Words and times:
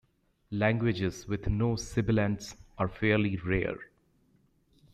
Languages 0.49 1.27
with 1.27 1.47
no 1.47 1.75
sibilants 1.75 2.55
are 2.79 2.87
fairly 2.87 3.35
rare. 3.37 3.77